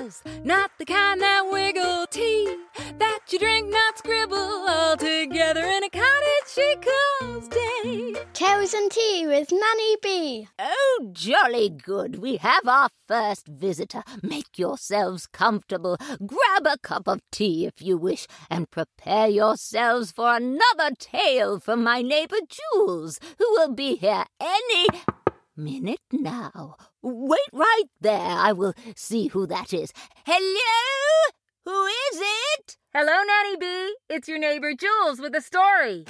[0.00, 2.56] fuzz, not the kind that wiggle tea
[2.98, 6.74] that you drink, not scribble all together in a cottage she
[7.20, 8.14] calls day.
[8.32, 10.48] Tales and tea with Nanny B.
[10.58, 12.18] Oh, jolly good.
[12.18, 14.02] We have our first visitor.
[14.22, 15.96] Make yourselves comfortable.
[16.24, 21.82] Grab a cup of tea if you wish, and prepare yourselves for another tale from
[21.82, 24.86] my neighbor Jules, who will be here any
[25.64, 26.76] minute now.
[27.02, 28.18] Wait right there.
[28.18, 29.92] I will see who that is.
[30.24, 31.32] Hello?
[31.64, 32.76] Who is it?
[32.94, 33.94] Hello, Nanny B.
[34.08, 36.04] It's your neighbor Jules with a story.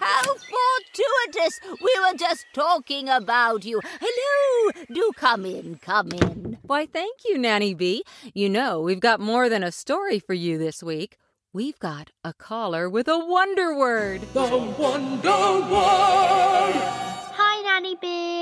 [0.00, 1.60] How fortuitous!
[1.82, 3.80] We were just talking about you.
[4.00, 4.84] Hello!
[4.92, 6.56] Do come in, come in.
[6.62, 8.04] Why, thank you, Nanny B.
[8.32, 11.18] You know, we've got more than a story for you this week.
[11.52, 14.22] We've got a caller with a wonder word.
[14.32, 14.46] The
[14.78, 16.76] Wonder Word!
[17.36, 18.39] Hi, Nanny B.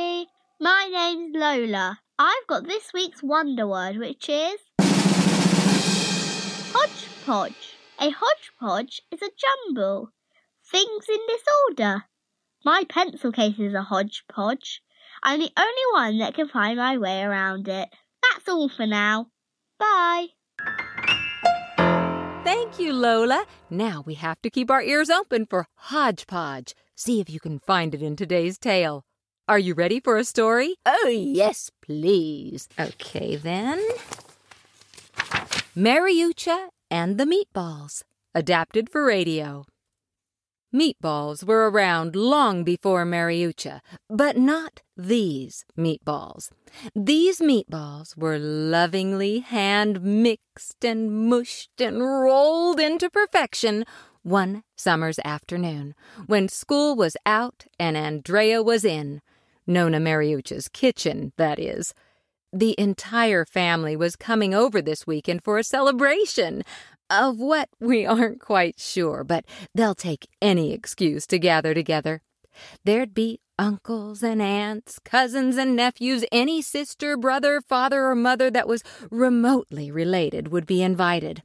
[0.61, 2.01] My name's Lola.
[2.19, 4.59] I've got this week's wonder word, which is
[6.75, 7.77] hodgepodge.
[8.01, 10.11] A hodgepodge is a jumble.
[10.69, 12.06] Things in disorder.
[12.64, 14.83] My pencil case is a hodgepodge.
[15.23, 17.89] I'm the only one that can find my way around it.
[18.20, 19.29] That's all for now.
[19.79, 20.27] Bye.
[22.42, 23.47] Thank you, Lola.
[23.70, 26.75] Now we have to keep our ears open for hodgepodge.
[26.97, 29.05] See if you can find it in today's tale.
[29.49, 30.77] Are you ready for a story?
[30.85, 32.69] Oh, yes, please.
[32.79, 33.83] Okay, then.
[35.75, 38.03] Mariuccia and the Meatballs,
[38.35, 39.65] adapted for radio.
[40.75, 46.51] Meatballs were around long before Mariuccia, but not these meatballs.
[46.95, 53.87] These meatballs were lovingly hand mixed and mushed and rolled into perfection
[54.23, 55.95] one summer's afternoon
[56.27, 59.23] when school was out and Andrea was in.
[59.69, 61.92] Nonna Mariuccia's kitchen, that is.
[62.52, 66.64] The entire family was coming over this weekend for a celebration.
[67.11, 72.23] Of what we aren't quite sure, but they'll take any excuse to gather together.
[72.84, 78.68] There'd be uncles and aunts, cousins and nephews, any sister, brother, father, or mother that
[78.68, 81.42] was remotely related would be invited.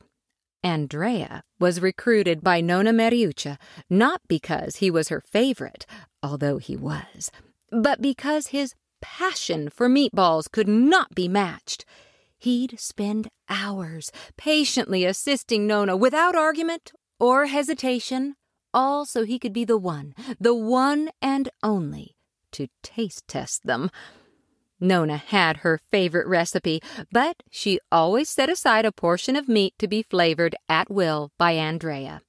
[0.63, 3.57] Andrea was recruited by Nona Mariuccia
[3.89, 5.85] not because he was her favorite,
[6.21, 7.29] although he was,
[7.81, 11.85] but because his passion for meatballs could not be matched.
[12.37, 18.35] He'd spend hours patiently assisting Nona without argument or hesitation,
[18.73, 22.15] all so he could be the one, the one and only,
[22.51, 23.89] to taste test them.
[24.79, 26.81] Nona had her favorite recipe,
[27.11, 31.53] but she always set aside a portion of meat to be flavored at will by
[31.53, 32.21] Andrea.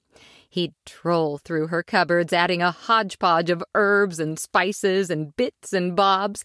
[0.54, 5.96] He'd troll through her cupboards, adding a hodgepodge of herbs and spices and bits and
[5.96, 6.44] bobs.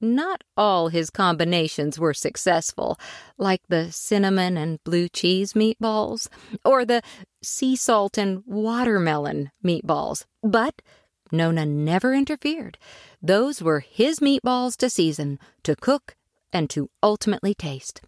[0.00, 2.98] Not all his combinations were successful,
[3.38, 6.26] like the cinnamon and blue cheese meatballs,
[6.64, 7.00] or the
[7.44, 10.82] sea salt and watermelon meatballs, but
[11.30, 12.76] Nona never interfered.
[13.22, 16.16] Those were his meatballs to season, to cook,
[16.52, 18.02] and to ultimately taste.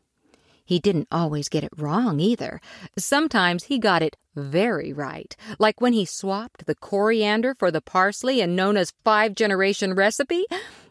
[0.64, 2.60] He didn't always get it wrong either.
[2.98, 8.40] Sometimes he got it very right, like when he swapped the coriander for the parsley
[8.40, 10.44] in Nona's five generation recipe.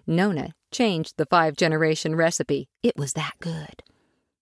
[0.08, 2.68] Nona changed the five generation recipe.
[2.84, 3.84] It was that good.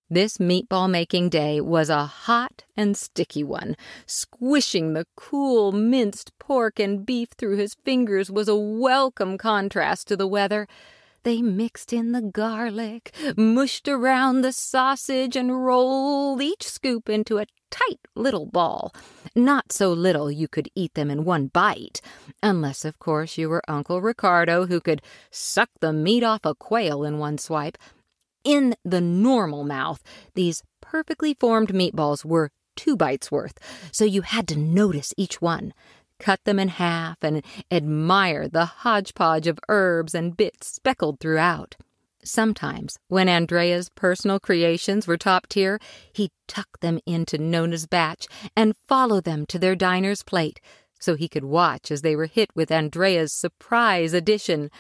[0.09, 3.75] This meatball making day was a hot and sticky one.
[4.05, 10.17] Squishing the cool minced pork and beef through his fingers was a welcome contrast to
[10.17, 10.67] the weather.
[11.23, 17.45] They mixed in the garlic, mushed around the sausage, and rolled each scoop into a
[17.71, 18.93] tight little ball.
[19.35, 22.01] Not so little you could eat them in one bite,
[22.41, 25.01] unless, of course, you were Uncle Ricardo, who could
[25.31, 27.77] suck the meat off a quail in one swipe.
[28.43, 30.03] In the normal mouth,
[30.35, 33.57] these perfectly formed meatballs were two bites worth,
[33.91, 35.73] so you had to notice each one
[36.23, 41.75] cut them in half, and admire the hodgepodge of herbs and bits speckled throughout.
[42.23, 45.79] Sometimes, when Andrea's personal creations were top tier,
[46.13, 50.61] he'd tuck them into Nona's batch and follow them to their diner's plate
[50.97, 54.71] so he could watch as they were hit with Andrea's surprise addition.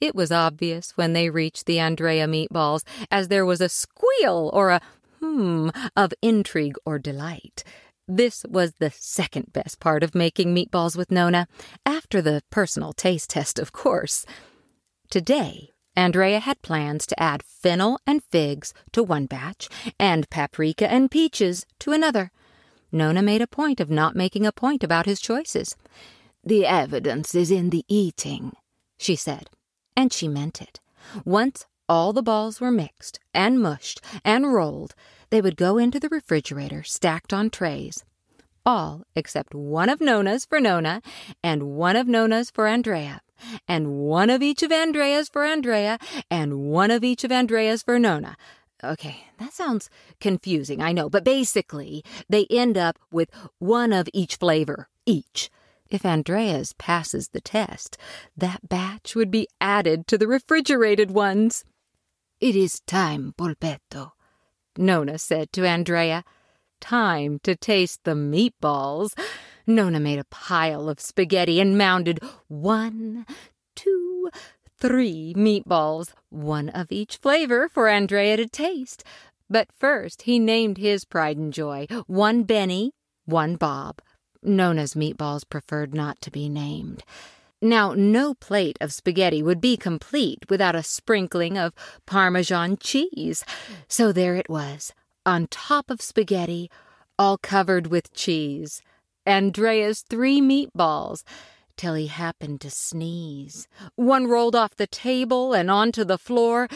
[0.00, 4.70] It was obvious when they reached the Andrea meatballs, as there was a squeal or
[4.70, 4.80] a
[5.20, 7.64] hmm of intrigue or delight.
[8.10, 11.46] This was the second best part of making meatballs with Nona,
[11.84, 14.24] after the personal taste test, of course.
[15.10, 19.68] Today, Andrea had plans to add fennel and figs to one batch,
[20.00, 22.32] and paprika and peaches to another.
[22.90, 25.76] Nona made a point of not making a point about his choices.
[26.42, 28.52] The evidence is in the eating,
[28.96, 29.50] she said,
[29.94, 30.80] and she meant it.
[31.26, 34.94] Once all the balls were mixed and mushed and rolled,
[35.30, 38.04] they would go into the refrigerator stacked on trays.
[38.64, 41.00] All except one of Nona's for Nona,
[41.42, 43.20] and one of Nona's for Andrea,
[43.66, 45.98] and one of each of Andrea's for Andrea,
[46.30, 48.36] and one of each of Andrea's for Nona.
[48.82, 49.90] Okay, that sounds
[50.20, 55.50] confusing, I know, but basically, they end up with one of each flavor, each.
[55.90, 57.96] If Andrea's passes the test,
[58.36, 61.64] that batch would be added to the refrigerated ones.
[62.40, 64.12] It is time, Polpetto,
[64.78, 66.24] Nona said to Andrea.
[66.80, 69.10] Time to taste the meatballs.
[69.66, 73.26] Nona made a pile of spaghetti and mounded one,
[73.74, 74.30] two,
[74.78, 79.02] three meatballs, one of each flavor for Andrea to taste.
[79.50, 82.92] But first he named his pride and joy one Benny,
[83.24, 84.00] one Bob.
[84.42, 87.02] Nona's meatballs preferred not to be named.
[87.60, 91.74] Now, no plate of spaghetti would be complete without a sprinkling of
[92.06, 93.44] Parmesan cheese.
[93.88, 94.92] So there it was,
[95.26, 96.70] on top of spaghetti,
[97.18, 98.80] all covered with cheese.
[99.26, 101.24] Andrea's three meatballs,
[101.76, 103.66] till he happened to sneeze.
[103.96, 106.68] One rolled off the table and onto the floor.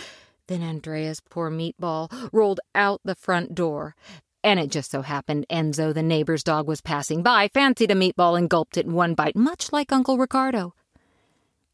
[0.46, 3.94] Then Andrea's poor meatball rolled out the front door.
[4.44, 8.36] And it just so happened Enzo, the neighbor's dog, was passing by, fancied a meatball,
[8.36, 10.74] and gulped it in one bite, much like Uncle Ricardo.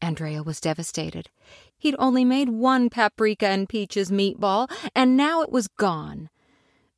[0.01, 1.29] Andrea was devastated.
[1.77, 6.29] He'd only made one paprika and peaches meatball, and now it was gone.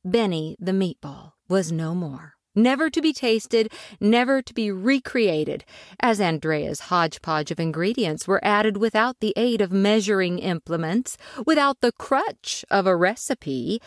[0.04, 2.34] Benny, the meatball, was no more.
[2.54, 5.64] Never to be tasted, never to be recreated,
[6.00, 11.16] as Andrea's hodgepodge of ingredients were added without the aid of measuring implements,
[11.46, 13.80] without the crutch of a recipe.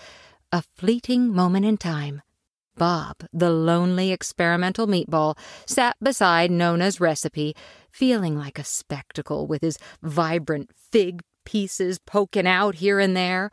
[0.56, 2.22] A fleeting moment in time.
[2.78, 7.54] Bob, the lonely experimental meatball, sat beside Nona's recipe,
[7.92, 13.52] feeling like a spectacle with his vibrant fig pieces poking out here and there.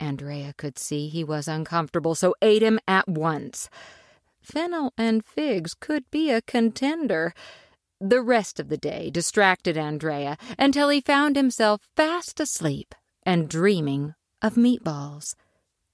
[0.00, 3.70] Andrea could see he was uncomfortable, so ate him at once.
[4.40, 7.34] Fennel and figs could be a contender.
[8.00, 14.16] The rest of the day distracted Andrea until he found himself fast asleep and dreaming
[14.42, 15.36] of meatballs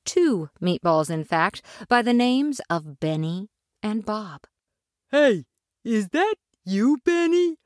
[0.08, 3.50] two meatballs, in fact, by the names of Benny
[3.82, 4.40] and Bob.
[5.10, 5.44] Hey,
[5.84, 7.56] is that you, Benny?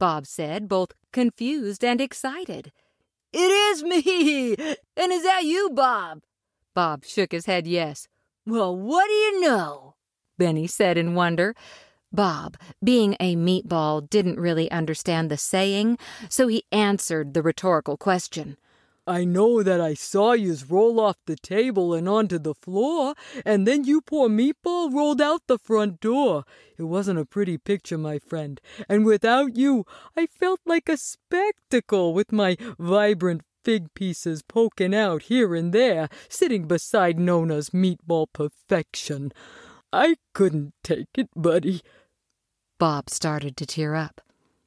[0.00, 2.72] Bob said, both confused and excited.
[3.32, 4.54] It is me!
[4.96, 6.22] And is that you, Bob?
[6.74, 8.08] Bob shook his head yes.
[8.46, 9.94] Well, what do you know?
[10.38, 11.54] Benny said in wonder.
[12.10, 15.98] Bob, being a meatball, didn't really understand the saying,
[16.28, 18.56] so he answered the rhetorical question.
[19.06, 23.14] I know that I saw yous roll off the table and onto the floor,
[23.44, 26.44] and then you poor meatball rolled out the front door.
[26.78, 29.84] It wasn't a pretty picture, my friend, and without you,
[30.16, 36.08] I felt like a spectacle with my vibrant fig pieces poking out here and there,
[36.28, 39.32] sitting beside Nona's meatball perfection.
[39.92, 41.82] I couldn't take it, buddy.
[42.78, 44.20] Bob started to tear up.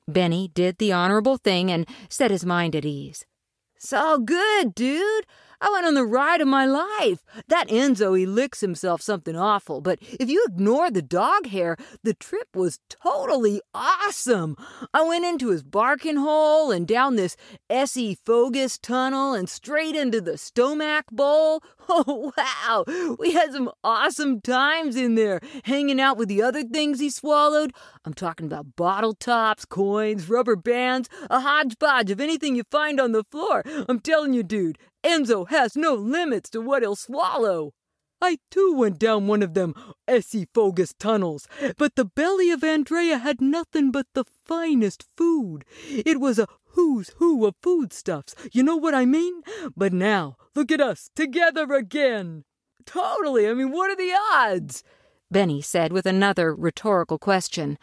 [0.08, 3.26] Benny did the honorable thing and set his mind at ease.
[3.76, 5.26] It's all good, dude.
[5.62, 7.24] I went on the ride of my life.
[7.48, 12.14] That Enzo, he licks himself something awful, but if you ignore the dog hair, the
[12.14, 14.58] trip was totally awesome.
[14.94, 17.36] I went into his barking hole and down this
[17.70, 21.64] esophagus tunnel and straight into the stomach bowl.
[21.88, 23.16] Oh, wow.
[23.20, 27.74] We had some awesome times in there, hanging out with the other things he swallowed.
[28.04, 33.12] I'm talking about bottle tops, coins, rubber bands, a hodgepodge of anything you find on
[33.12, 33.64] the floor.
[33.88, 37.74] I'm telling you, dude, Enzo has no limits to what he'll swallow.
[38.22, 39.76] I too went down one of them
[40.08, 45.66] esophagus tunnels, but the belly of Andrea had nothing but the finest food.
[45.88, 49.42] It was a who's who of foodstuffs, you know what I mean?
[49.76, 52.44] But now, look at us, together again.
[52.86, 54.84] Totally, I mean, what are the odds?
[55.32, 57.78] Benny said with another rhetorical question.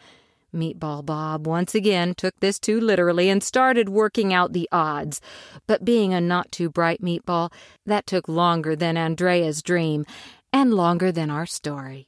[0.53, 5.19] Meatball Bob once again took this too literally and started working out the odds.
[5.67, 7.51] But being a not too bright meatball,
[7.85, 10.05] that took longer than Andrea's dream
[10.51, 12.07] and longer than our story.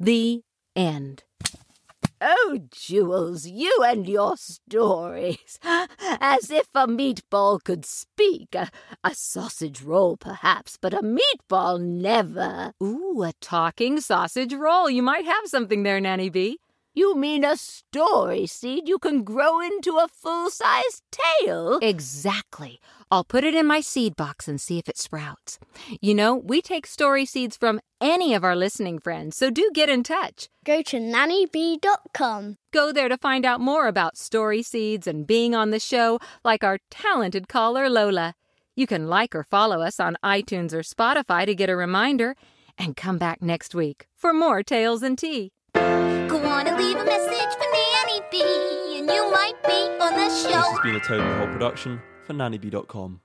[0.00, 0.42] The
[0.74, 1.24] end.
[2.24, 5.58] Oh, Jules, you and your stories.
[5.64, 8.54] As if a meatball could speak.
[8.54, 8.70] A,
[9.02, 12.74] a, sausage roll, perhaps, but a meatball never.
[12.80, 14.88] Ooh, a talking sausage roll.
[14.88, 16.60] You might have something there, Nanny Bee.
[16.94, 21.78] You mean a story seed you can grow into a full sized tale?
[21.80, 22.80] Exactly.
[23.10, 25.58] I'll put it in my seed box and see if it sprouts.
[26.02, 29.88] You know, we take story seeds from any of our listening friends, so do get
[29.88, 30.50] in touch.
[30.66, 32.56] Go to nannybee.com.
[32.72, 36.62] Go there to find out more about story seeds and being on the show, like
[36.62, 38.34] our talented caller Lola.
[38.76, 42.36] You can like or follow us on iTunes or Spotify to get a reminder.
[42.76, 45.52] And come back next week for more Tales and Tea.
[46.64, 48.40] And leave a message for Nanny B,
[48.98, 50.50] and you might be on the This show.
[50.52, 53.20] has been a the Hole production for nannybee.com.